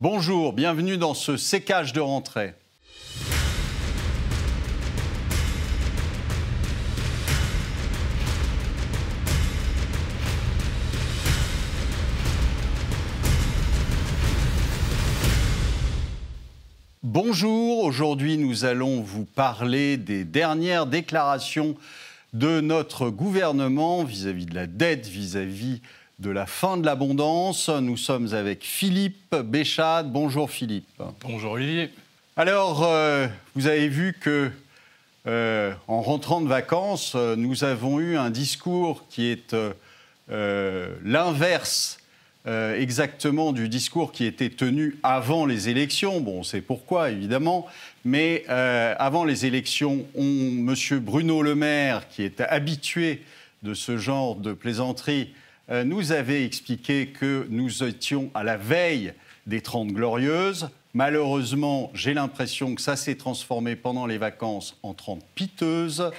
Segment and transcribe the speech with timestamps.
[0.00, 2.52] Bonjour, bienvenue dans ce sécage de rentrée.
[17.04, 21.76] Bonjour, aujourd'hui nous allons vous parler des dernières déclarations
[22.32, 25.82] de notre gouvernement vis-à-vis de la dette, vis-à-vis
[26.18, 27.68] de la fin de l'abondance.
[27.68, 30.10] Nous sommes avec Philippe Béchade.
[30.10, 30.88] Bonjour Philippe.
[31.20, 31.90] Bonjour Olivier.
[32.36, 34.50] Alors, euh, vous avez vu que
[35.26, 39.56] euh, en rentrant de vacances, euh, nous avons eu un discours qui est
[40.28, 41.98] l'inverse
[42.46, 46.20] euh, exactement du discours qui était tenu avant les élections.
[46.20, 47.66] Bon, on sait pourquoi, évidemment.
[48.04, 50.74] Mais euh, avant les élections, on, M.
[51.00, 53.22] Bruno Le Maire, qui est habitué
[53.62, 55.32] de ce genre de plaisanterie,
[55.68, 59.14] nous avait expliqué que nous étions à la veille
[59.46, 60.68] des Trente Glorieuses.
[60.96, 66.10] Malheureusement, j'ai l'impression que ça s'est transformé pendant les vacances en Trente Piteuses.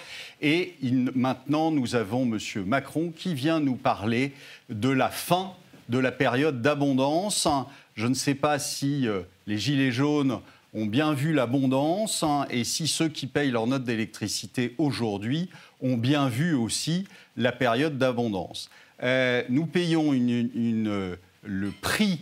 [0.41, 0.75] Et
[1.15, 2.37] maintenant, nous avons M.
[2.65, 4.33] Macron qui vient nous parler
[4.69, 5.53] de la fin
[5.87, 7.47] de la période d'abondance.
[7.95, 10.39] Je ne sais pas si euh, les Gilets jaunes
[10.73, 15.49] ont bien vu l'abondance hein, et si ceux qui payent leur note d'électricité aujourd'hui
[15.81, 17.05] ont bien vu aussi
[17.37, 18.69] la période d'abondance.
[19.03, 22.21] Euh, nous payons euh, le prix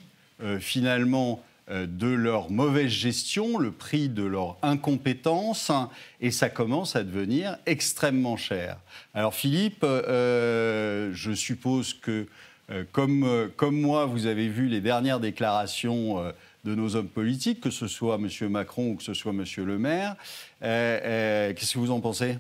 [0.60, 7.04] finalement de leur mauvaise gestion, le prix de leur incompétence, hein, et ça commence à
[7.04, 8.78] devenir extrêmement cher.
[9.14, 12.28] Alors Philippe, je suppose que
[12.70, 16.32] euh, comme, euh, comme moi, vous avez vu les dernières déclarations euh,
[16.64, 18.50] de nos hommes politiques, que ce soit M.
[18.50, 19.44] Macron ou que ce soit M.
[19.58, 20.16] Le Maire.
[20.62, 22.38] Qu'est-ce que vous en pensez?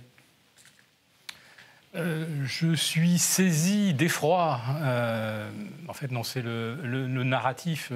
[1.93, 4.59] Je suis saisi d'effroi.
[5.87, 7.91] en fait, non, c'est le, le, narratif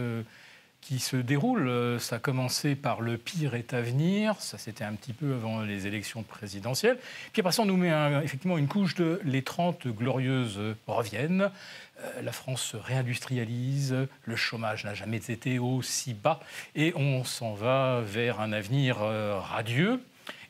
[0.88, 1.68] qui se déroule.
[1.68, 5.34] Euh, ça a commencé par le pire est à venir, ça c'était un petit peu
[5.34, 6.98] avant les élections présidentielles.
[7.34, 7.92] Puis après ça, on nous met
[8.24, 11.52] effectivement une couche de les 30 glorieuses reviennent.
[12.00, 16.40] Euh, la France se réindustrialise, le chômage n'a jamais été aussi bas
[16.74, 20.02] et on s'en va vers un avenir euh, radieux.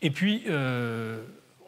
[0.04, 0.44] Et puis,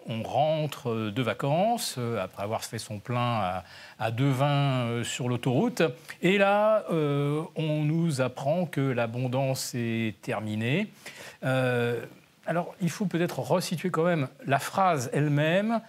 [0.10, 3.62] on rentre de vacances, euh, après avoir fait son plein
[4.00, 5.84] à, deux vins euh, sur l'autoroute.
[6.22, 10.88] Et là, euh, on nous apprend que l'abondance est terminée.
[11.42, 15.82] alors, il faut peut-être resituer quand même la phrase elle-même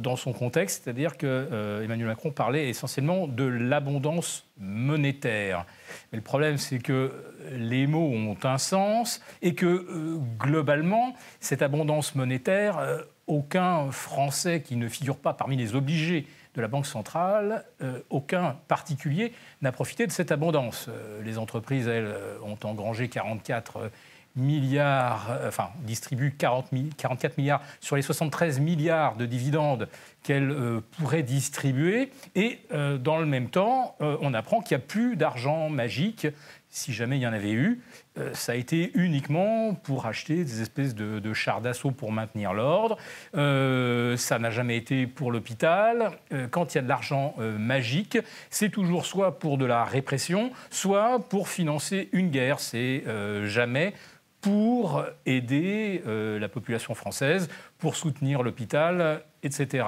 [0.00, 5.66] dans son contexte, c'est-à-dire que Emmanuel Macron parlait essentiellement de l'abondance monétaire.
[6.10, 7.12] Mais le problème, c'est que
[7.50, 14.88] les mots ont un sens et que globalement, cette abondance monétaire, aucun Français qui ne
[14.88, 20.12] figure pas parmi les obligés de la Banque centrale, euh, aucun particulier n'a profité de
[20.12, 20.86] cette abondance.
[20.88, 23.90] Euh, les entreprises, elles, euh, ont engrangé 44
[24.36, 29.88] milliards, enfin, distribuent 40 44 milliards sur les 73 milliards de dividendes
[30.24, 30.52] qu'elles
[30.98, 32.10] pourraient distribuer.
[32.34, 36.26] Et dans le même temps, on apprend qu'il n'y a plus d'argent magique
[36.74, 37.80] si jamais il y en avait eu,
[38.18, 42.98] euh, ça a été uniquement pour acheter des espèces de, chars d'assaut pour maintenir l'ordre.
[43.36, 46.10] Euh, ça n'a jamais été pour l'hôpital.
[46.32, 48.18] Euh, quand il y a de l'argent magique,
[48.50, 52.58] c'est toujours soit pour de la répression, soit pour financer une guerre.
[52.58, 53.04] C'est
[53.44, 53.94] jamais
[54.40, 57.48] pour aider la population française,
[57.78, 59.86] pour soutenir l'hôpital, etc.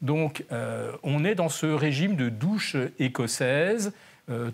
[0.00, 0.44] Donc
[1.02, 3.92] on est dans ce régime de douche écossaise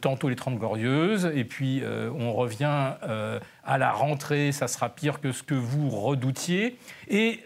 [0.00, 4.88] tantôt les Trente Glorieuses, et puis euh, on revient euh, à la rentrée, ça sera
[4.88, 6.78] pire que ce que vous redoutiez.
[7.08, 7.40] Et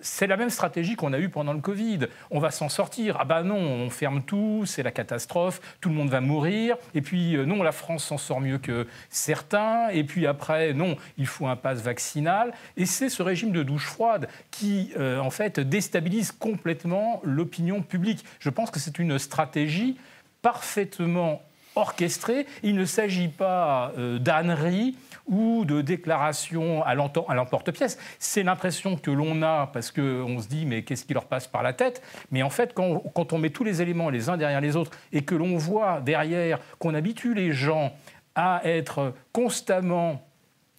[0.00, 2.06] c'est la même stratégie qu'on a eue pendant le Covid.
[2.30, 3.16] On va s'en sortir.
[3.18, 6.76] Ah ben non, on ferme tout, c'est la catastrophe, tout le monde va mourir.
[6.94, 9.88] Et puis non, la France s'en sort mieux que certains.
[9.88, 12.52] Et puis après, non, il faut un pass vaccinal.
[12.76, 18.24] Et c'est ce régime de douche froide qui, en fait, déstabilise complètement l'opinion publique.
[18.38, 19.96] Je pense que c'est une stratégie
[20.42, 21.42] parfaitement
[21.76, 22.46] orchestré.
[22.62, 24.96] Il ne s'agit pas euh, d'ânerie
[25.26, 27.98] ou de déclaration à l'emporte-pièce.
[28.18, 31.62] C'est l'impression que l'on a parce qu'on se dit mais qu'est-ce qui leur passe par
[31.62, 32.02] la tête?
[32.30, 35.22] Mais en fait, quand, on met tous les éléments les uns derrière les autres et
[35.22, 37.92] que l'on voit derrière qu'on habitue les gens
[38.34, 40.26] à être constamment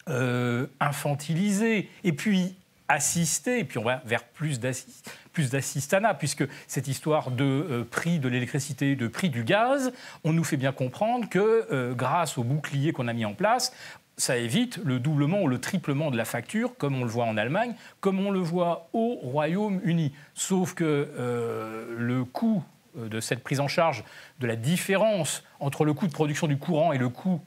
[0.10, 2.56] euh, infantilisés et puis
[2.90, 8.28] assistés, et puis on va vers plus d'assistanat, puisque cette histoire de euh, prix de
[8.28, 9.94] l'électricité, de prix du gaz,
[10.24, 13.72] on nous fait bien comprendre que euh, grâce au bouclier qu'on a mis en place,
[14.18, 17.38] ça évite le doublement ou le triplement de la facture, comme on le voit en
[17.38, 20.12] Allemagne, comme on le voit au Royaume-Uni.
[20.34, 22.64] Sauf que euh, le coût
[22.96, 24.04] de cette prise en charge,
[24.40, 27.40] de la différence entre le coût de production du courant et le coût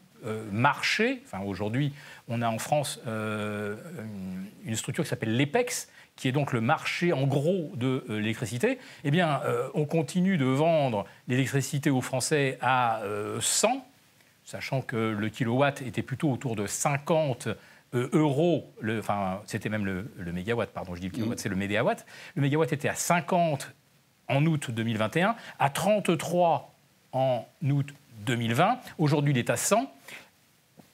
[0.52, 1.20] marché.
[1.26, 1.92] Enfin, aujourd'hui,
[2.32, 7.26] on a en France une structure qui s'appelle l'EPEX, qui est donc le marché en
[7.26, 9.40] gros de l'électricité, eh bien,
[9.74, 13.02] on continue de vendre l'électricité aux Français à
[13.40, 13.84] 100,
[14.44, 17.48] sachant que le kilowatt était plutôt autour de 50
[17.94, 21.42] euh, euros, le, enfin c'était même le, mégawatt, pardon, je dis le kilowatt, mm.
[21.42, 22.06] c'est le mégawatt.
[22.34, 23.70] Le mégawatt était à 50
[24.28, 26.74] en août 2021, à 33
[27.12, 27.94] en août
[28.24, 28.78] 2020.
[28.96, 29.92] Aujourd'hui, il est à 100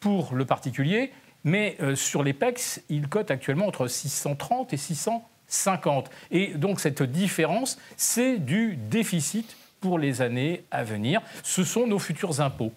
[0.00, 1.12] pour le particulier,
[1.48, 6.10] mais euh, sur les PEX, il cote actuellement entre 630 et 650.
[6.30, 11.22] Et donc cette différence, c'est du déficit pour les années à venir.
[11.42, 12.72] Ce sont nos futurs impôts.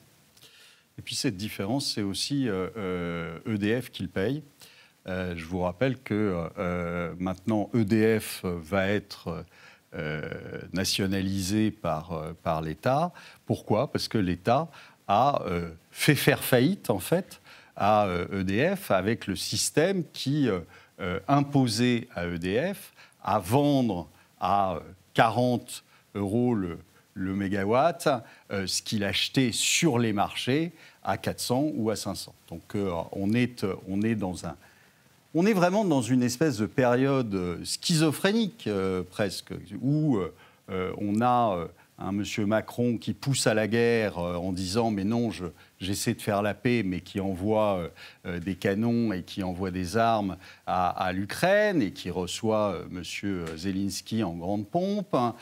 [0.97, 4.44] Et puis cette différence, c'est aussi EDF euh, euh, e qui le paye.
[5.07, 6.47] Je vous rappelle que
[7.17, 9.44] maintenant EDF va être
[10.74, 13.12] nationalisé par, par l'État.
[13.47, 13.91] Pourquoi?
[13.91, 14.69] Parce que l'État
[15.07, 15.41] a
[15.89, 17.40] fait faire faillite, en fait,
[17.75, 20.50] à EDF avec le système qui
[21.27, 24.07] imposait à EDF à vendre
[24.39, 24.79] à
[25.13, 25.83] 40
[26.15, 26.77] euros le,
[27.15, 28.07] mégawatt,
[28.50, 30.73] ce qu'il achetait sur les marchés
[31.03, 32.33] à 400 ou à 500.
[32.50, 34.56] Donc euh, on, est, on, est dans un,
[35.33, 40.19] on est vraiment dans une espèce de période euh, schizophrénique euh, presque, où
[40.69, 41.67] on a
[42.03, 45.30] un monsieur Macron qui pousse à la guerre en disant mais non,
[45.80, 47.89] j'essaie de faire la paix, mais qui envoie
[48.25, 50.38] des canons et qui envoie des armes
[50.68, 55.36] à, l'Ukraine et qui reçoit monsieur Zelensky en grande pompe, hein,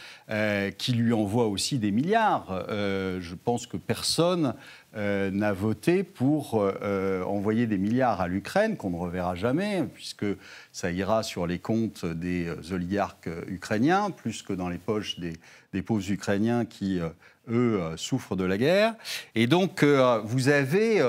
[0.77, 2.65] qui lui envoie aussi des milliards.
[2.69, 4.53] je pense que personne
[4.95, 10.25] euh, n'a voté pour euh, envoyer des milliards à l'Ukraine, qu'on ne reverra jamais, puisque
[10.71, 15.81] ça ira sur les comptes des euh, oligarques ukrainiens, plus que dans les poches des,
[15.83, 16.99] pauvres Ukrainiens qui,
[17.51, 18.95] eux, souffrent de la guerre.
[19.35, 21.03] Et donc, vous avez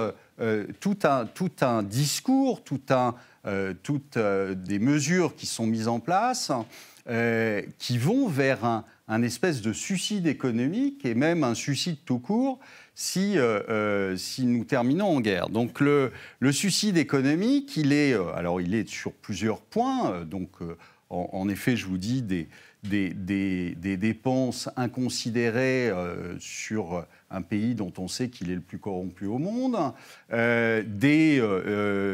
[0.80, 3.14] tout, un, tout un discours, tout un,
[3.82, 6.52] toutes des mesures qui sont mises en place
[7.78, 12.60] qui vont vers un, un espèce de suicide économique et même un suicide tout court
[13.00, 15.48] si, euh, euh, si nous terminons en guerre.
[15.48, 16.12] Donc le,
[16.52, 20.26] suicide économique, il est, euh, alors il est sur plusieurs points.
[20.26, 20.50] Donc
[21.08, 22.46] en, effet, je vous dis des,
[23.96, 25.90] dépenses inconsidérées
[26.40, 29.78] sur un pays dont on sait qu'il est le plus corrompu au monde,
[30.30, 31.42] des,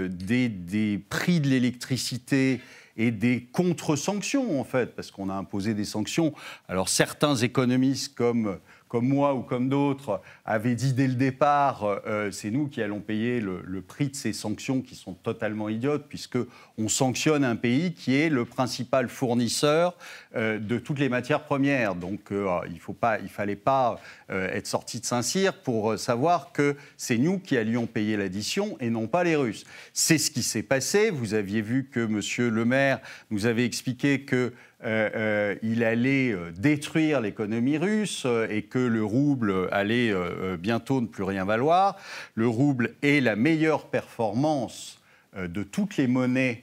[0.08, 2.60] des, prix de l'électricité
[2.96, 6.32] et des contre-sanctions, en fait, parce qu'on a imposé des sanctions.
[6.68, 12.30] Alors certains économistes comme comme moi ou comme d'autres, avaient dit dès le départ, euh,
[12.30, 16.38] c'est nous qui allons payer le, prix de ces sanctions qui sont totalement idiotes, puisque
[16.78, 19.96] on sanctionne un pays qui est le principal fournisseur
[20.34, 21.94] euh, de toutes les matières premières.
[21.94, 27.38] Donc euh, il ne fallait pas être sorti de Saint-Cyr pour savoir que c'est nous
[27.38, 29.64] qui allions payer l'addition et non pas les Russes.
[29.92, 31.10] C'est ce qui s'est passé.
[31.10, 32.20] Vous aviez vu que M.
[32.52, 33.00] Le Maire
[33.30, 34.52] nous avait expliqué que
[34.84, 40.12] euh, euh, il allait euh, détruire l'économie russe et que le rouble allait
[40.58, 41.96] bientôt ne plus rien valoir.
[42.34, 45.00] Le rouble est la meilleure performance
[45.36, 46.62] de toutes les monnaies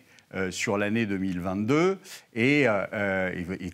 [0.50, 2.00] sur l'année 2022
[2.34, 2.66] et,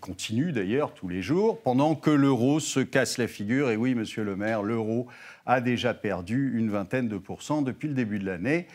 [0.02, 3.72] continue d'ailleurs tous les jours, pendant que l'euro se casse la figure.
[3.72, 5.08] Et oui, monsieur le maire, l'euro
[5.46, 8.68] a déjà perdu une vingtaine de pourcents depuis le début de l'année.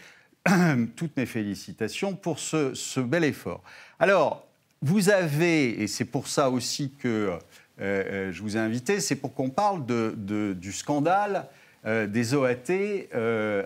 [0.96, 3.62] Toutes mes félicitations pour ce, ce bel effort.
[3.98, 4.46] Alors,
[4.84, 7.38] vous avez, et c'est pour ça aussi que euh,
[7.80, 11.46] euh, je vous ai invité, c'est pour qu'on parle du scandale
[11.86, 12.70] euh, des OAT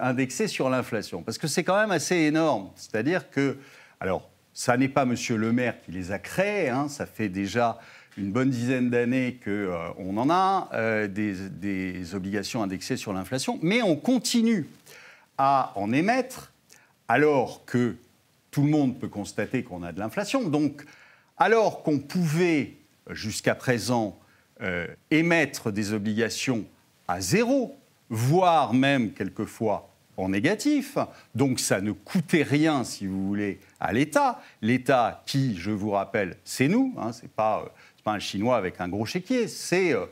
[0.00, 1.24] indexés sur l'inflation.
[1.24, 2.70] Parce que c'est quand même assez énorme.
[2.76, 3.56] C'est-à-dire que,
[3.98, 5.16] alors, ça n'est pas M.
[5.30, 7.80] Le Maire qui les a créés, hein, ça fait déjà
[8.16, 13.96] une bonne dizaine d'années qu'on en a des, des, obligations indexées sur l'inflation, mais on
[13.96, 14.68] continue
[15.36, 16.52] à en émettre
[17.08, 17.96] alors que
[18.52, 20.48] tout le monde peut constater qu'on a de l'inflation.
[20.48, 20.84] Donc,
[21.38, 22.74] alors qu'on pouvait
[23.10, 24.18] jusqu'à présent
[24.60, 26.64] euh, émettre des obligations
[27.06, 27.76] à zéro,
[28.10, 30.98] voire même quelquefois en négatif,
[31.36, 34.42] donc ça ne coûtait rien, si vous voulez, à l'État.
[34.62, 38.80] L'État qui, je vous rappelle, c'est nous, hein, ce n'est pas, pas, un Chinois avec
[38.80, 40.06] un gros chéquier, c'est euh,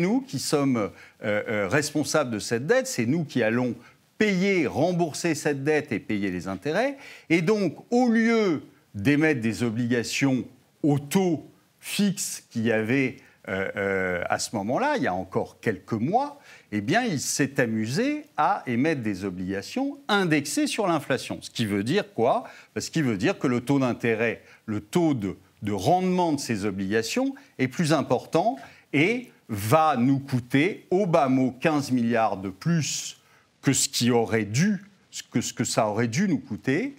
[0.00, 0.90] nous qui sommes
[1.22, 3.76] euh, responsables de cette dette, c'est nous qui allons
[4.18, 6.96] payer, rembourser cette dette et payer les intérêts.
[7.30, 8.62] Et donc, au lieu
[8.94, 10.44] d'émettre des obligations
[10.82, 13.16] au taux fixe qu'il y avait
[13.48, 16.38] euh, euh, à ce moment-là, il y a encore quelques mois,
[16.70, 21.38] eh bien, il s'est amusé à émettre des obligations indexées sur l'inflation.
[21.40, 22.44] Ce qui veut dire quoi?
[22.78, 26.64] Ce qui veut dire que le taux d'intérêt, le taux de, de, rendement de ces
[26.64, 28.58] obligations est plus important
[28.92, 33.18] et va nous coûter au bas mot 15 milliards de plus
[33.60, 34.84] que ce qui aurait dû,
[35.32, 36.94] que ce que ça aurait dû nous coûter.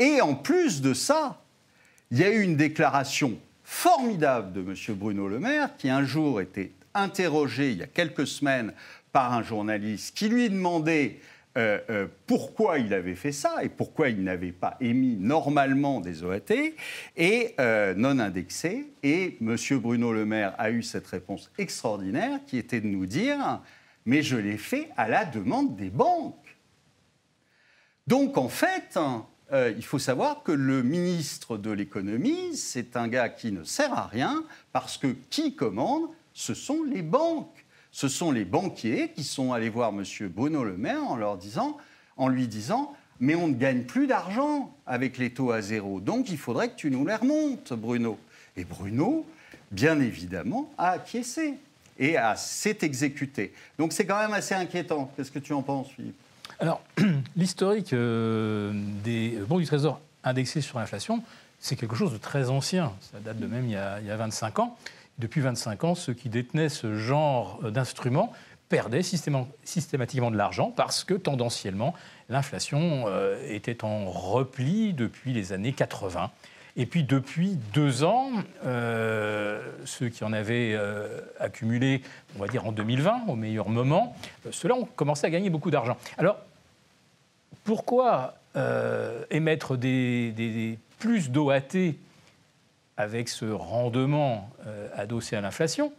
[0.00, 1.43] Et en plus de ça,
[2.14, 4.96] il y a eu une déclaration formidable de M.
[4.96, 8.72] Bruno Le Maire qui un jour était interrogé il y a quelques semaines
[9.10, 11.18] par un journaliste qui lui demandait
[11.58, 16.22] euh, euh, pourquoi il avait fait ça et pourquoi il n'avait pas émis normalement des
[16.22, 16.54] OAT
[17.16, 18.92] et euh, non indexés.
[19.02, 19.56] Et M.
[19.80, 23.60] Bruno Le Maire a eu cette réponse extraordinaire qui était de nous dire
[24.06, 26.56] Mais je l'ai fait à la demande des banques.
[28.06, 28.98] Donc en fait,
[29.54, 34.06] il faut savoir que le ministre de l'économie, c'est un gars qui ne sert à
[34.06, 34.42] rien
[34.72, 39.68] parce que qui commande Ce sont les banques ce sont les banquiers qui sont allés
[39.68, 40.02] voir M.
[40.28, 41.76] Bruno Le Maire en, leur disant,
[42.16, 46.28] en lui disant Mais on ne gagne plus d'argent avec les taux à zéro, donc
[46.28, 48.18] il faudrait que tu nous les remontes, Bruno.
[48.56, 49.24] Et Bruno,
[49.70, 51.54] bien évidemment, a acquiescé
[51.96, 53.52] et s'est exécuté.
[53.78, 55.12] Donc c'est quand même assez inquiétant.
[55.16, 56.18] Qu'est-ce que tu en penses, Philippe?
[56.64, 56.80] Alors,
[57.36, 58.72] l'historique euh,
[59.04, 61.22] des bons du Trésor indexés sur l'inflation,
[61.58, 62.94] c'est quelque chose de très ancien.
[63.12, 64.78] Ça date de même il y a, il y a 25 ans.
[65.18, 68.32] Depuis 25 ans, ceux qui détenaient ce genre d'instruments
[68.70, 71.92] perdaient systématiquement de l'argent parce que tendanciellement,
[72.30, 76.30] l'inflation euh, était en repli depuis les années 80.
[76.76, 78.30] Et puis depuis deux ans,
[78.64, 82.00] euh, ceux qui en avaient euh, accumulé,
[82.36, 84.16] on va dire en 2020, au meilleur moment,
[84.50, 85.96] ceux-là ont commencé à gagner beaucoup d'argent.
[86.18, 86.38] Alors,
[87.62, 88.34] pourquoi
[89.30, 91.92] émettre des, plus d'OAT
[92.96, 95.92] avec ce rendement euh, adossé à l'inflation,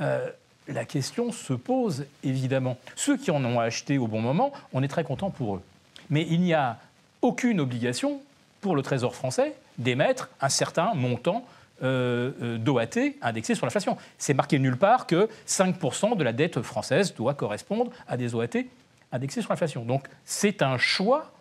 [0.00, 0.28] euh,
[0.66, 2.76] la question se pose évidemment.
[2.96, 5.62] Ceux qui en ont acheté au bon moment, on est très content pour eux.
[6.10, 6.78] Mais il n'y a
[7.22, 8.20] aucune obligation
[8.60, 11.46] pour le Trésor français d'émettre un certain montant
[11.82, 13.96] euh, d'OAT indexé sur l'inflation.
[14.18, 18.64] C'est marqué nulle part que 5% de la dette française doit correspondre à des OAT
[19.12, 19.84] indexés sur l'inflation.
[19.84, 21.32] Donc c'est un choix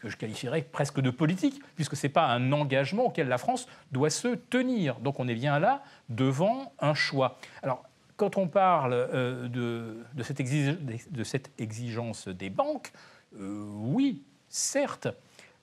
[0.00, 3.68] que je qualifierais presque de politique, puisque ce n'est pas un engagement auquel la France
[3.92, 4.98] doit se tenir.
[5.00, 7.38] Donc on est bien là devant un choix.
[7.62, 7.84] Alors,
[8.16, 12.92] quand on parle euh, de, de, cette de, cette exigence des banques,
[13.38, 15.08] euh, oui, certes.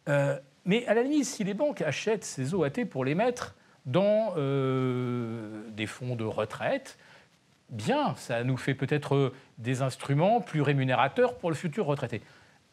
[0.08, 4.36] Euh, mais à la limite, si les banques achètent ces OAT pour les mettre dans
[4.36, 6.98] des fonds de retraite,
[7.70, 12.22] bien, ça nous fait peut-être des instruments plus rémunérateurs pour le futur retraité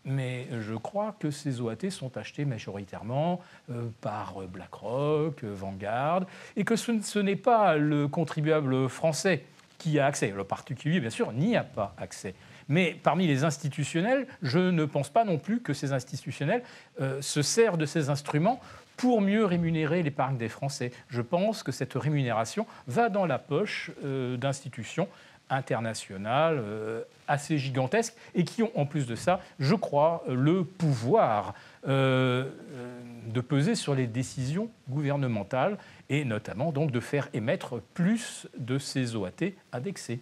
[0.05, 6.65] mais je crois que ces OAT sont achetés majoritairement euh, par BlackRock, euh, Vanguard, et
[6.65, 9.45] que ce, n'est pas le contribuable français
[9.79, 10.33] qui a accès.
[10.35, 12.35] Le particulier, bien sûr, n'y a pas accès.
[12.69, 16.63] Mais parmi les institutionnels, je ne pense pas non plus que ces institutionnels
[17.01, 18.61] euh, se servent de ces instruments
[18.97, 20.93] pour mieux rémunérer l'épargne des Français.
[21.09, 25.09] Je pense que cette rémunération va dans la poche d'institutions
[25.51, 31.55] internationales euh, assez gigantesques et qui ont en plus de ça, je crois, le pouvoir
[31.87, 33.01] euh, euh,
[33.33, 39.17] de peser sur les décisions gouvernementales et notamment donc de faire émettre plus de ces
[39.17, 40.21] OAT indexés.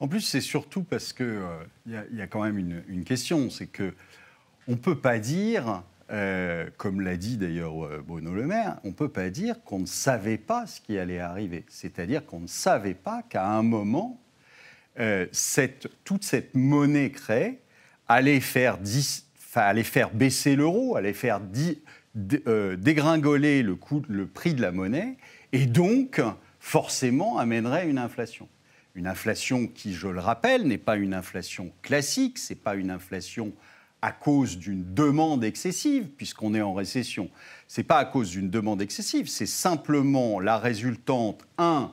[0.00, 1.40] En plus, c'est surtout parce qu'il
[1.86, 3.94] il y, a quand même une, une question, c'est que
[4.68, 8.88] on ne peut pas dire euh, comme l'a dit d'ailleurs euh, Bruno Le Maire, on
[8.88, 11.66] ne peut pas dire qu'on ne savait pas ce qui allait arriver.
[11.68, 14.18] C'est-à-dire qu'on ne savait pas qu'à un moment,
[14.98, 15.26] euh,
[16.04, 17.58] toute cette monnaie créée
[18.08, 18.78] allait faire,
[20.14, 21.40] baisser l'euro, allait faire
[22.14, 25.18] dégringoler le, le prix de la monnaie,
[25.52, 26.22] et donc
[26.58, 28.48] forcément amènerait une inflation.
[28.94, 33.52] Une inflation qui, je le rappelle, n'est pas une inflation classique, c'est pas une inflation
[34.02, 37.30] à cause d'une demande excessive, puisqu'on est en récession.
[37.66, 41.92] Ce n'est pas à cause d'une demande excessive, c'est simplement la résultante, un,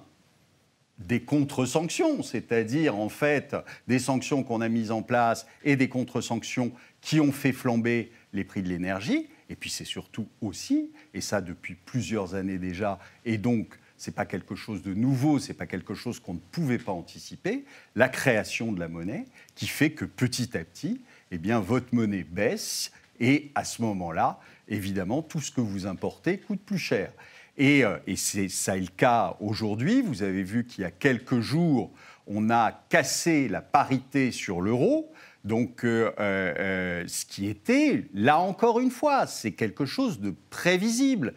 [1.00, 3.55] des contre-sanctions, c'est-à-dire en fait
[3.88, 6.71] des sanctions qu'on a mises en place et des contre-sanctions
[7.01, 9.27] qui ont fait flamber les prix de l'énergie.
[9.50, 14.15] Et puis c'est surtout aussi, et ça depuis plusieurs années déjà, et donc ce n'est
[14.15, 17.65] pas quelque chose de nouveau, ce n'est pas quelque chose qu'on ne pouvait pas anticiper,
[17.95, 21.01] la création de la monnaie qui fait que petit à petit,
[21.32, 26.38] eh bien, votre monnaie baisse et à ce moment-là, évidemment, tout ce que vous importez
[26.38, 27.12] coûte plus cher.
[27.58, 30.01] Et, euh, c'est ça est le cas aujourd'hui.
[30.01, 31.91] Vous avez vu qu'il y a quelques jours,
[32.27, 35.12] on a cassé la parité sur l'euro.
[35.46, 41.34] Donc, euh, euh, ce qui était, là encore une fois, c'est quelque chose de prévisible.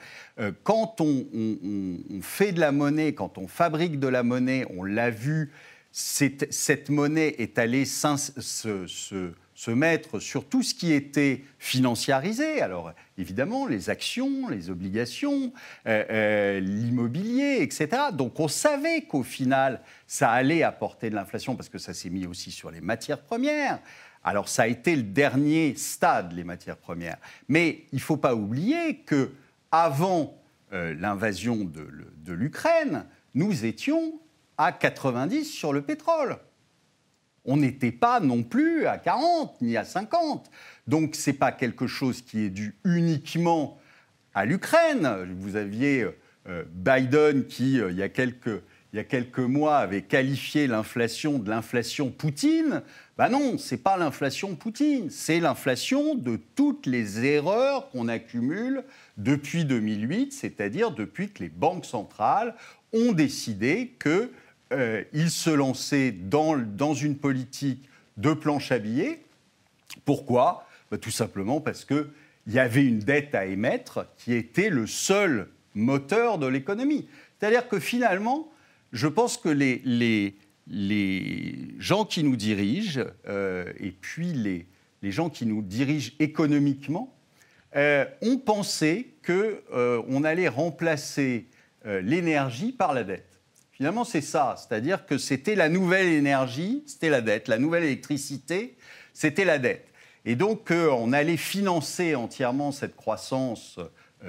[0.64, 1.26] quand on,
[2.23, 5.52] fait de la monnaie, quand on fabrique de la monnaie, on l'a vu,
[5.92, 12.62] cette monnaie est allée se se mettre sur tout ce qui était financiarisé.
[12.62, 15.52] Alors évidemment, les actions, les obligations,
[15.88, 17.88] euh, euh, l'immobilier, etc.
[18.12, 22.24] Donc on savait qu'au final, ça allait apporter de l'inflation parce que ça s'est mis
[22.24, 23.80] aussi sur les matières premières.
[24.22, 27.18] Alors ça a été le dernier stade, les matières premières.
[27.48, 29.32] Mais il ne faut pas oublier que
[29.72, 30.40] avant
[30.72, 31.88] euh, l'invasion de,
[32.24, 34.20] de l'Ukraine, nous étions
[34.56, 36.38] à 90 sur le pétrole.
[37.45, 40.50] On n'était pas non plus à 40 ni à 50.
[40.87, 43.78] Donc ce n'est pas quelque chose qui est dû uniquement
[44.35, 45.09] à l'Ukraine.
[45.38, 46.07] Vous aviez
[46.49, 50.66] euh, Biden qui, euh, il, y a quelques, il y a quelques mois, avait qualifié
[50.66, 52.83] l'inflation de l'inflation Poutine.
[53.18, 58.83] Ben non, ce n'est pas l'inflation Poutine, c'est l'inflation de toutes les erreurs qu'on accumule
[59.18, 62.54] depuis 2008, c'est-à-dire depuis que les banques centrales
[62.95, 64.30] ont décidé qu'ils
[64.72, 69.22] euh, se lançaient dans, une politique de planche à billets.
[70.04, 70.66] Pourquoi?
[70.90, 72.06] Ben, Tout simplement parce qu'il
[72.48, 77.08] y avait une dette à émettre qui était le seul moteur de l'économie.
[77.38, 78.50] C'est-à-dire que finalement,
[78.92, 80.34] je pense que les,
[81.78, 84.66] gens qui nous dirigent, euh, et puis les,
[85.10, 87.14] gens qui nous dirigent économiquement,
[87.76, 91.46] euh, ont pensé qu'on allait remplacer
[91.84, 93.27] l'énergie par la dette.
[93.78, 98.76] Finalement, c'est ça, c'est-à-dire que c'était la nouvelle énergie, c'était la dette, la nouvelle électricité,
[99.14, 99.87] c'était la dette.
[100.25, 103.78] Et donc, on allait financer entièrement cette croissance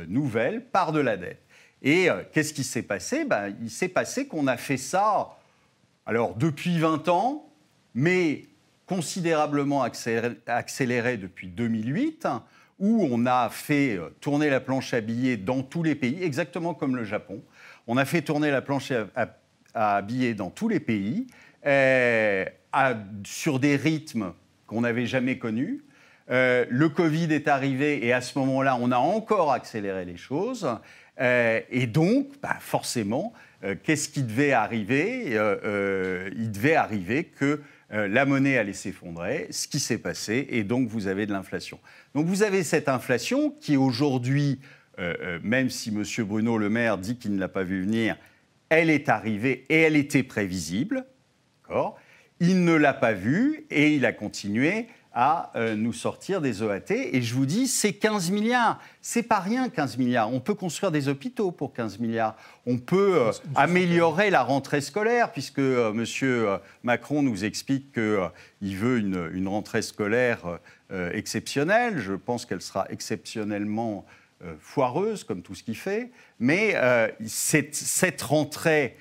[0.07, 1.41] nouvelle par de la dette.
[1.81, 3.25] Et qu'est-ce qui s'est passé?
[3.25, 5.35] Ben, Il s'est passé qu'on a fait ça
[6.05, 7.51] alors depuis 20 ans,
[7.95, 8.45] mais
[8.87, 12.27] considérablement accéléré, depuis 2008,
[12.79, 16.73] où on a fait euh, tourner la planche à billets dans tous les pays, exactement
[16.73, 17.43] comme le Japon.
[17.85, 19.27] On a fait tourner la planche à,
[20.03, 21.27] billets dans tous les pays,
[21.65, 22.45] euh,
[23.25, 24.33] sur des rythmes
[24.67, 25.83] qu'on n'avait jamais connus.
[26.29, 30.67] Euh, le Covid est arrivé et à ce moment-là, on a encore accéléré les choses.
[31.19, 33.33] et donc, bah, forcément,
[33.63, 35.37] euh, qu'est-ce qui devait arriver?
[35.37, 37.61] Euh, euh, Il devait arriver que
[37.91, 41.79] la monnaie allait s'effondrer, ce qui s'est passé, et donc vous avez de l'inflation.
[42.13, 44.59] Donc vous avez cette inflation qui aujourd'hui,
[45.41, 46.03] même si M.
[46.19, 48.15] Bruno Le Maire dit qu'il ne l'a pas vu venir,
[48.69, 51.05] elle est arrivée et elle était prévisible.
[52.39, 56.91] Il ne l'a pas vue et il a continué à euh, nous sortir des OAT.
[56.91, 58.79] Et je vous dis, c'est 15 milliards.
[59.01, 60.31] C'est pas rien, 15 milliards.
[60.31, 62.35] On peut construire des hôpitaux pour 15 milliards.
[62.65, 66.59] On peut euh, améliorer la rentrée scolaire, puisque euh, M.
[66.83, 70.59] Macron nous explique qu'il veut une, une, rentrée scolaire
[71.13, 71.99] exceptionnelle.
[71.99, 74.05] Je pense qu'elle sera exceptionnellement
[74.59, 76.11] foireuse, comme tout ce qu'il fait.
[76.39, 76.75] Mais
[77.25, 78.97] cette, cette, rentrée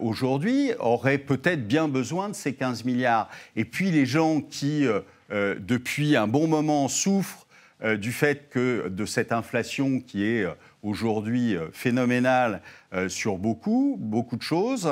[0.00, 3.28] aujourd'hui aurait peut-être bien besoin de ces 15 milliards.
[3.54, 4.88] Et puis les gens qui
[5.32, 7.46] euh, depuis un bon moment, souffrent
[7.82, 12.62] euh, du fait que de cette inflation qui est euh, aujourd'hui phénoménale
[13.08, 14.90] sur beaucoup, beaucoup de choses,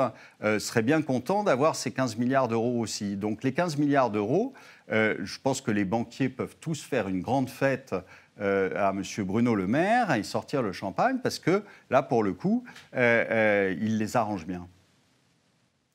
[0.59, 3.15] seraient bien contents d'avoir ces 15 milliards d'euros aussi.
[3.15, 4.53] Donc les 15 milliards d'euros,
[4.89, 7.95] je pense que les banquiers peuvent tous faire une grande fête
[8.39, 9.03] à M.
[9.19, 14.17] Bruno Le Maire et sortir le champagne parce que là, pour le coup, il les
[14.17, 14.67] arrange bien.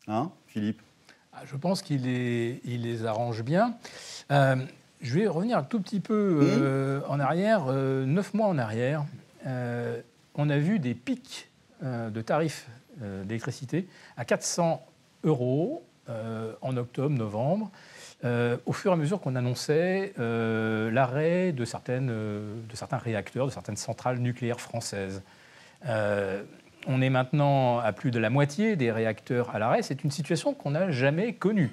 [0.08, 0.80] Hein, Philippe?
[1.32, 3.74] Ah, Je pense qu'il les, il les arrange bien.
[4.30, 4.56] Euh,
[5.00, 9.04] je vais revenir un tout petit peu euh, en arrière, euh, neuf mois en arrière.
[9.44, 11.48] on a vu des pics
[11.82, 14.86] de tarifs d'électricité à 400
[15.24, 15.82] euros
[16.62, 17.70] en octobre, novembre.
[18.24, 23.76] Au fur et à mesure qu'on annonçait l'arrêt de, certaines, de certains réacteurs, de certaines
[23.76, 25.22] centrales nucléaires françaises.
[25.86, 29.82] on est maintenant à plus de la moitié des réacteurs à l'arrêt.
[29.82, 31.70] C'est une situation qu'on n'a jamais connue.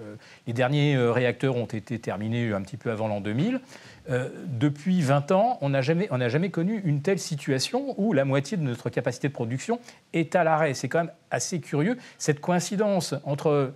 [0.00, 3.60] Euh, les derniers euh, réacteurs ont été terminés un petit peu avant l'an 2000.
[4.08, 8.56] Euh, depuis 20 ans, on n'a jamais, jamais, connu une telle situation où la moitié
[8.56, 9.80] de notre capacité de production
[10.12, 10.74] est à l'arrêt.
[10.74, 13.72] C'est quand même assez curieux, cette coïncidence entre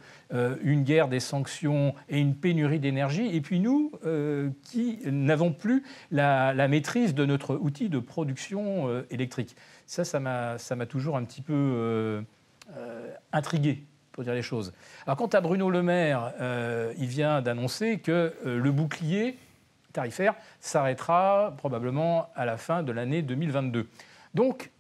[0.64, 3.92] une guerre des sanctions et une pénurie d'énergie, et puis nous
[4.62, 9.55] qui n'avons plus la, maîtrise de notre outil de production électrique.
[9.87, 12.25] Ça, ça m'a toujours un petit peu
[13.35, 14.73] intrigué pour dire les choses.
[15.07, 19.38] Alors, quant à Bruno Le Maire, euh, il vient d'annoncer que euh, le bouclier
[19.93, 23.89] tarifaire s'arrêtera probablement à la fin de l'année 2022.
[24.35, 24.71] Donc,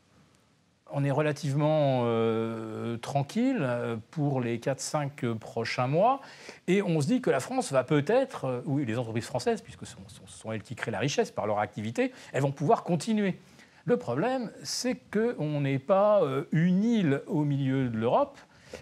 [0.94, 3.66] on est relativement euh, tranquille
[4.10, 6.20] pour les 4-5 prochains mois.
[6.66, 9.96] Et on se dit que la France va peut-être, oui, les entreprises françaises, puisque ce
[10.26, 13.38] sont, elles qui créent la richesse par leur activité, elles vont pouvoir continuer.
[13.86, 16.20] Le problème, c'est qu'on n'est pas
[16.52, 18.38] une île au milieu de l'Europe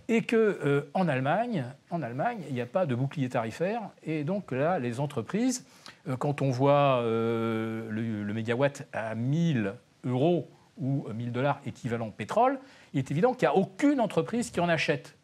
[0.09, 3.83] et euh, en Allemagne, en Allemagne, il n'y a pas de bouclier tarifaire.
[4.03, 5.80] Et donc là, les entreprises, euh,
[6.18, 12.58] quand on voit euh, le, mégawatt à 1000 euros ou 1000 dollars équivalent pétrole,
[12.92, 15.16] il est évident qu'il n'y a aucune entreprise qui en achète.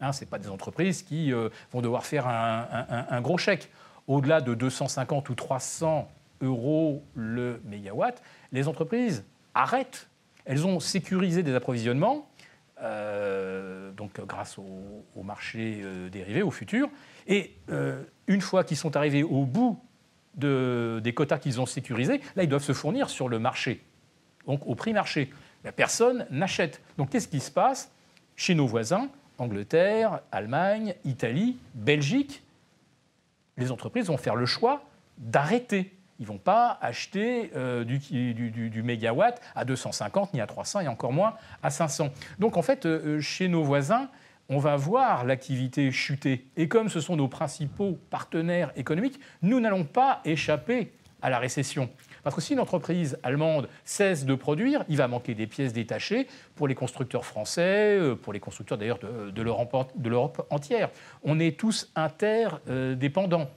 [0.00, 3.70] Hein, Ce pas des entreprises qui vont devoir faire un, gros chèque.
[4.06, 6.08] au-delà de 250 ou 300
[6.42, 10.08] euros le mégawatt, les entreprises arrêtent.
[10.44, 12.28] Elles ont sécurisé des approvisionnements,
[12.82, 16.88] euh, donc grâce au, marché euh, dérivé, au futur.
[17.26, 19.78] Et euh, une fois qu'ils sont arrivés au bout
[20.40, 23.82] des quotas qu'ils ont sécurisés, là, ils doivent se fournir sur le marché,
[24.46, 25.30] donc au prix marché.
[25.64, 26.80] La personne n'achète.
[26.96, 27.90] Donc qu'est-ce qui se passe
[28.36, 29.08] chez nos voisins?
[29.38, 32.42] Angleterre, Allemagne, Italie, Belgique,
[33.56, 34.84] les entreprises vont faire le choix
[35.18, 35.96] d'arrêter.
[36.18, 41.12] Ils ne vont pas acheter euh, du, mégawatt à 250, ni à 300, et encore
[41.12, 42.10] moins à 500.
[42.38, 44.10] Donc en fait, euh, chez nos voisins,
[44.50, 46.44] on va voir l'activité chuter.
[46.56, 51.88] Et comme ce sont nos principaux partenaires économiques, nous n'allons pas échapper à la récession.
[52.24, 56.26] Parce que si une entreprise allemande cesse de produire, il va manquer des pièces détachées
[56.56, 60.90] pour les constructeurs français, euh, pour les constructeurs d'ailleurs de, l'Europe entière.
[61.22, 63.48] On est tous interdépendants.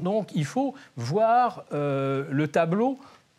[0.00, 2.98] Donc il faut voir euh, le tableau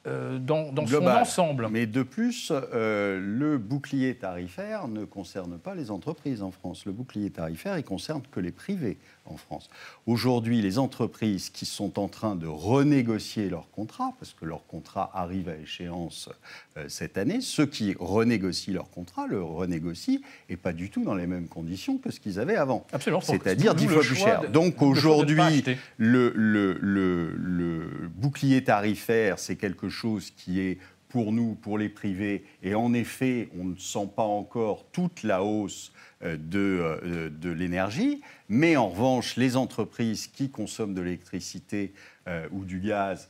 [0.10, 1.68] euh, dans, son ensemble.
[1.70, 6.86] Mais de plus, euh, le bouclier tarifaire ne concerne pas les entreprises en France.
[6.86, 8.98] Le bouclier tarifaire, il concerne que les privés
[9.30, 9.70] en France.
[10.06, 15.12] Aujourd'hui, les entreprises qui sont en train de renégocier leurs contrats, parce que leur contrat
[15.14, 16.30] arrive à échéance
[16.78, 21.16] euh, cette année, ceux qui renégocient leur contrat le renégocient et pas du tout dans
[21.16, 22.86] les mêmes conditions que ce qu'ils avaient avant.
[22.92, 23.22] Absolument.
[23.22, 24.50] C'est-à-dire dix fois plus cher.
[24.50, 25.64] Donc aujourd'hui,
[25.98, 30.78] le, le, le, le bouclier tarifaire, c'est quelque chose qui est
[31.10, 35.44] pour nous, pour les privés, et en effet, on ne sent pas encore toute la
[35.44, 35.92] hausse
[36.24, 36.60] euh, de,
[37.04, 41.94] euh, de l'énergie, mais en revanche, les entreprises qui consomment de l'électricité
[42.28, 43.30] euh, ou du gaz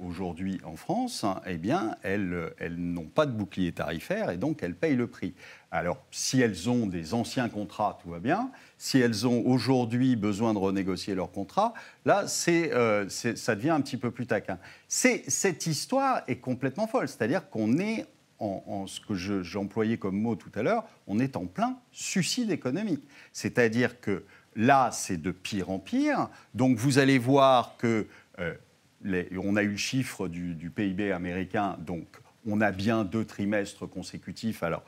[0.00, 4.96] aujourd'hui en France, eh bien, elles, n'ont pas de bouclier tarifaire et donc elles payent
[4.96, 5.32] le prix.
[5.70, 8.50] Alors, si elles ont des anciens contrats, tout va bien.
[8.78, 11.72] Si elles ont aujourd'hui besoin de renégocier leur contrat,
[12.04, 12.72] là, c'est,
[13.08, 14.58] ça devient un petit peu plus taquin.
[14.88, 17.06] cette histoire est complètement folle.
[17.06, 18.06] C'est-à-dire qu'on est
[18.40, 23.06] en, ce que j'employais comme mot tout à l'heure, on est en plein suicide économique.
[23.32, 24.24] C'est-à-dire que
[24.56, 26.28] là, c'est de pire en pire.
[26.54, 28.06] Donc vous allez voir que
[28.38, 28.54] euh,
[29.04, 32.06] on a eu le chiffre du, PIB américain, donc
[32.46, 34.62] on a bien deux trimestres consécutifs.
[34.62, 34.84] Alors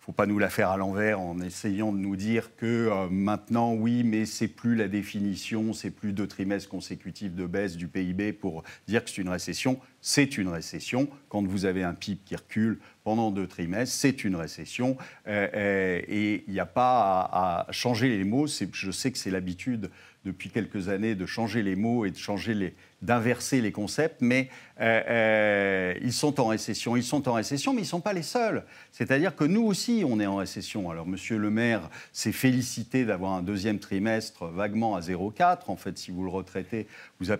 [0.00, 3.74] faut pas nous la faire à l'envers en essayant de nous dire que euh, maintenant,
[3.74, 8.32] oui, mais c'est plus la définition, c'est plus deux trimestres consécutifs de baisse du PIB
[8.32, 9.78] pour dire que c'est une récession.
[10.00, 11.06] C'est une récession.
[11.28, 14.96] Quand vous avez un PIB qui recule pendant deux trimestres, c'est une récession.
[15.28, 18.46] Euh, euh, et il n'y a pas à, changer les mots.
[18.46, 19.90] Je sais que c'est l'habitude
[20.24, 24.50] depuis quelques années de changer les mots et de changer les, d'inverser les concepts, mais
[24.80, 26.96] euh, euh, ils sont en récession.
[26.96, 28.64] Ils sont en récession, mais ils ne sont pas les seuls.
[28.92, 30.90] C'est-à-dire que nous aussi, on est en récession.
[30.90, 35.58] Alors, Monsieur le maire s'est félicité d'avoir un deuxième trimestre vaguement à 0,4.
[35.68, 36.86] En fait, si vous le retraitez,
[37.20, 37.30] vous,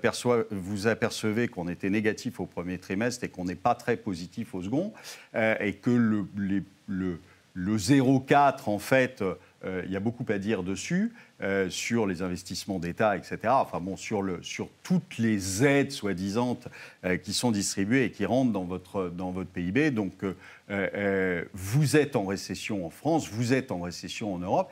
[0.87, 4.93] apercevez qu'on était négatif au premier trimestre et qu'on n'est pas très positif au second,
[5.35, 7.19] euh, et que le
[7.57, 9.23] 0,4, en fait,
[9.85, 11.13] il y a beaucoup à dire dessus.
[11.43, 13.39] Euh, sur les investissements d'État, etc.
[13.47, 14.23] Enfin bon, sur,
[14.83, 16.59] toutes les aides soi-disant
[17.07, 19.91] euh, qui sont distribuées et qui rentrent dans votre, dans votre PIB.
[19.91, 20.13] Donc
[20.69, 24.71] euh, vous êtes en récession en France, vous êtes en récession en Europe,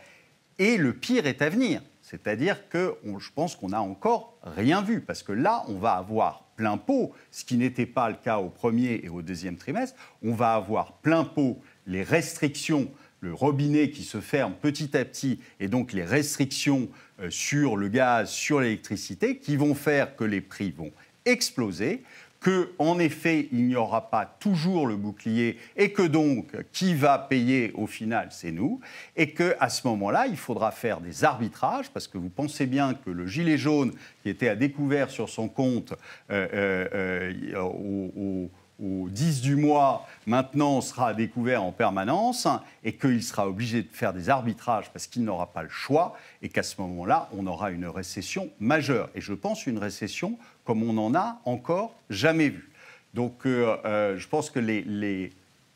[0.59, 1.81] et le pire est à venir.
[2.03, 6.45] C'est-à-dire que je pense qu'on n'a encore rien vu, parce que là, on va avoir
[6.57, 10.33] plein pot, ce qui n'était pas le cas au premier et au deuxième trimestre, on
[10.33, 15.69] va avoir plein pot les restrictions le robinet qui se ferme petit à petit et
[15.69, 16.89] donc les restrictions
[17.21, 20.93] euh, sur le gaz, sur l'électricité, qui vont faire que les prix vont
[21.25, 22.03] exploser,
[22.41, 27.19] que en effet il n'y aura pas toujours le bouclier et que donc qui va
[27.19, 28.81] payer au final c'est nous
[29.17, 32.95] et que à ce moment-là il faudra faire des arbitrages parce que vous pensez bien
[32.95, 35.95] que le gilet jaune qui était à découvert sur son compte
[36.31, 42.47] euh, euh, au au 10 du mois, maintenant sera découvert en permanence
[42.85, 46.49] et qu'il sera obligé de faire des arbitrages parce qu'il n'aura pas le choix et
[46.49, 49.11] qu'à ce moment-là, on aura une récession majeure.
[49.15, 52.71] Et je pense une récession comme on n'en a encore jamais vu.
[53.15, 55.33] Donc euh, euh, je pense que les,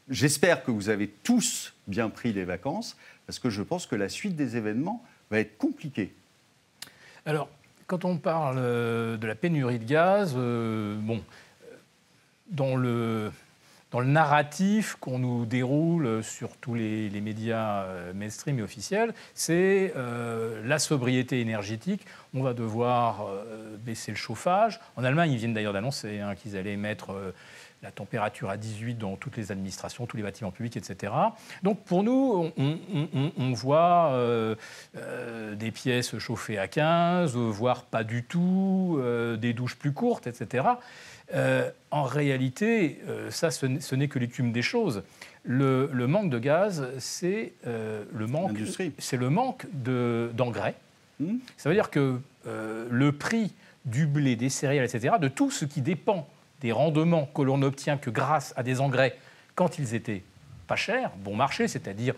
[0.08, 4.08] J'espère que vous avez tous bien pris des vacances parce que je pense que la
[4.08, 6.12] suite des événements va être compliquée.
[7.24, 7.48] Alors,
[7.86, 11.22] quand on parle euh, de la pénurie de gaz, bon,
[12.52, 13.32] dans le,
[13.90, 19.92] dans le narratif qu'on nous déroule sur tous les, médias euh, mainstream et officiels, c'est
[19.96, 22.06] euh, la sobriété énergétique.
[22.34, 23.26] on va devoir
[23.80, 24.80] baisser le chauffage.
[24.96, 27.12] En Allemagne, ils viennent d'ailleurs d'annoncer hein, qu'ils allaient mettre
[27.82, 31.12] la température à 18 dans toutes les administrations, tous les bâtiments publics, etc.
[31.62, 34.54] Donc pour nous, on, voit euh,
[34.96, 40.28] euh, des pièces chauffées à 15, voire pas du tout, euh, des douches plus courtes,
[40.28, 40.64] etc.
[41.90, 45.02] en réalité, ça, ce n'est que l'écume des choses.
[45.44, 48.58] Le, manque de gaz, c'est le manque,
[48.98, 50.74] c'est le manque d'engrais.
[51.20, 51.36] Mmh.
[51.56, 53.52] Ça veut dire que le prix
[53.84, 56.28] du blé, des céréales, etc., de tout ce qui dépend
[56.60, 59.16] des rendements que l'on obtient que grâce à des engrais
[59.54, 60.22] quand ils étaient
[60.66, 62.14] pas chers, bon marché, c'est-à-dire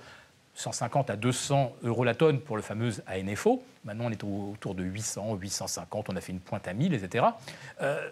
[0.55, 3.62] 150 à 200 euros la tonne pour le fameux ANFO.
[3.85, 7.24] Maintenant, on est autour de 800, 850, on a fait une pointe à 1000, etc.
[7.83, 8.09] Euh,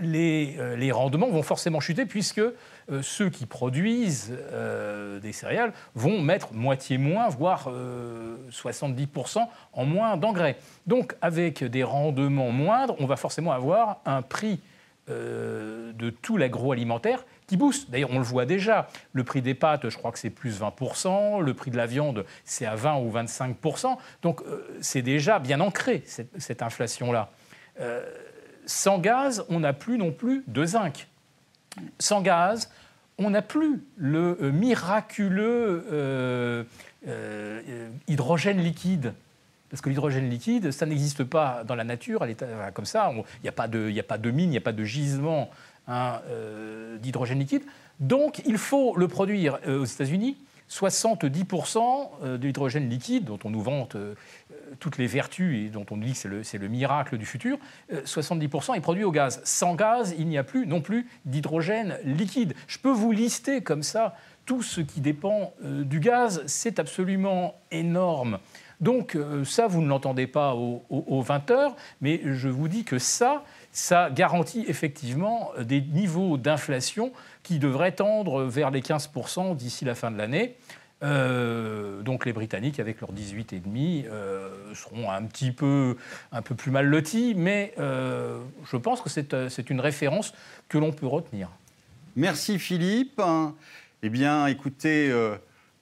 [0.00, 2.52] les, euh, les, rendements vont forcément chuter puisque euh,
[3.02, 4.32] ceux qui produisent
[5.22, 7.70] des céréales vont mettre moitié moins, voire
[8.50, 10.56] 70% en moins d'engrais.
[10.86, 14.60] Donc, avec des rendements moindres, on va forcément avoir un prix
[15.10, 17.90] euh, de tout l'agroalimentaire qui booste.
[17.90, 18.88] D'ailleurs, on le voit déjà.
[19.12, 21.40] Le prix des pâtes, je crois que c'est plus 20%.
[21.40, 23.96] Le prix de la viande, c'est à 20 ou 25%.
[24.22, 27.30] Donc, euh, c'est déjà bien ancré, cette, inflation-là.
[27.80, 28.04] Euh,
[28.66, 31.08] sans gaz, on n'a plus non plus de zinc.
[31.98, 32.70] Sans gaz,
[33.18, 36.66] on n'a plus le miraculeux
[38.08, 39.12] hydrogène liquide.
[39.70, 43.12] Parce que l'hydrogène liquide, ça n'existe pas dans la nature, est euh, comme ça.
[43.14, 45.48] Il n'y a, pas de, a pas de mine, il n'y a pas de gisement
[45.86, 47.62] hein, euh, d'hydrogène liquide.
[48.00, 50.36] Donc il faut le produire euh, aux États-Unis.
[50.70, 53.96] 70% de l'hydrogène liquide, dont on nous vante
[54.78, 57.58] toutes les vertus et dont on dit que c'est le, le, miracle du futur,
[57.92, 59.40] 70% est produit au gaz.
[59.44, 62.54] Sans gaz, il n'y a plus non plus d'hydrogène liquide.
[62.68, 64.14] Je peux vous lister comme ça
[64.46, 66.42] tout ce qui dépend du gaz.
[66.46, 68.38] C'est absolument énorme.
[68.80, 72.98] Donc euh, ça, vous ne l'entendez pas aux, 20 heures, mais je vous dis que
[72.98, 79.94] ça, ça garantit effectivement des niveaux d'inflation qui devraient tendre vers les 15% d'ici la
[79.94, 80.56] fin de l'année.
[81.02, 85.96] Euh, donc les Britanniques, avec leurs 18,5, euh, seront un petit peu,
[86.32, 88.38] un peu plus mal lotis, mais euh,
[88.70, 90.34] je pense que c'est une référence
[90.68, 91.48] que l'on peut retenir.
[92.16, 93.20] Merci Philippe.
[94.02, 95.12] Eh bien, écoutez,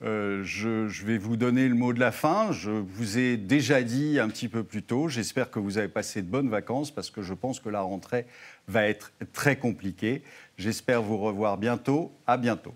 [0.04, 2.52] euh, je, vais vous donner le mot de la fin.
[2.52, 6.22] Je vous ai déjà dit un petit peu plus tôt, j'espère que vous avez passé
[6.22, 8.26] de bonnes vacances parce que je pense que la rentrée
[8.68, 10.22] va être très compliquée.
[10.56, 12.12] J'espère vous revoir bientôt.
[12.26, 12.74] À bientôt.